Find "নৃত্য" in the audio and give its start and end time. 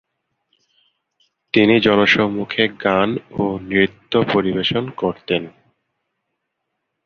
3.61-4.13